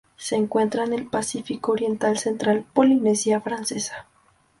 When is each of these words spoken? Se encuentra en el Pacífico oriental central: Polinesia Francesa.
Se 0.17 0.35
encuentra 0.35 0.83
en 0.83 0.93
el 0.93 1.05
Pacífico 1.05 1.73
oriental 1.73 2.17
central: 2.17 2.65
Polinesia 2.73 3.39
Francesa. 3.39 4.07